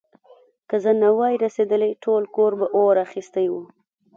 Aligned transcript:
که 0.69 0.75
زه 0.83 0.91
نه 1.01 1.09
وای 1.17 1.35
رسېدلی، 1.45 1.91
ټول 2.03 2.23
کور 2.35 2.51
به 2.59 2.67
اور 2.75 2.95
اخيستی 3.05 3.47
و. 3.49 3.53